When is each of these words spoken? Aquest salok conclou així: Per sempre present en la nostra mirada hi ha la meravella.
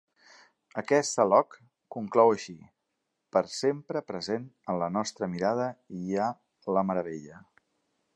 Aquest 0.81 1.11
salok 1.17 1.57
conclou 1.95 2.31
així: 2.37 2.55
Per 3.37 3.43
sempre 3.57 4.01
present 4.07 4.49
en 4.73 4.81
la 4.85 4.89
nostra 4.97 5.29
mirada 5.35 5.69
hi 6.01 6.09
ha 6.25 6.31
la 6.79 6.85
meravella. 6.93 7.39